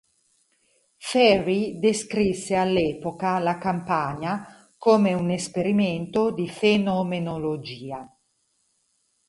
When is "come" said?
4.75-5.13